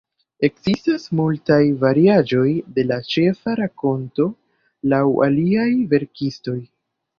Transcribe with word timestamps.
Ekzistas 0.47 1.03
multaj 1.19 1.59
variaĵoj 1.83 2.47
de 2.79 2.87
la 2.93 2.99
ĉefa 3.13 3.55
rakonto 3.61 4.27
laŭ 4.95 5.05
aliaj 5.29 5.71
verkistoj. 5.95 6.59